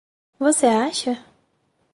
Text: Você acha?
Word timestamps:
Você 0.39 0.65
acha? 0.65 1.23